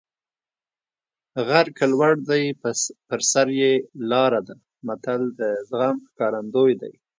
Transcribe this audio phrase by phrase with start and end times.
[1.47, 2.43] غر که لوړ دی
[3.07, 3.73] په سر یې
[4.11, 4.55] لاره ده
[4.87, 6.93] متل د زغم ښکارندوی دی